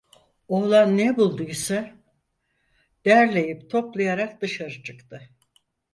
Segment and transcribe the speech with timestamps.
[0.47, 1.93] Oğlan ne buldu ise
[3.05, 5.29] derleyip toplayarak dışarı çıktı.